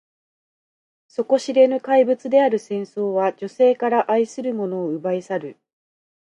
[1.09, 5.57] 底知れぬ怪物である戦争は、女性から愛する者を奪い去る。